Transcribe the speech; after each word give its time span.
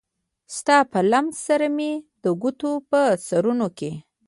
ستا 0.57 0.77
په 0.91 0.99
لمس 1.11 1.35
سره 1.47 1.67
مې 1.77 1.91
د 2.23 2.25
ګوتو 2.41 2.71
په 2.89 3.01
سرونو 3.27 3.67
کې 3.77 3.91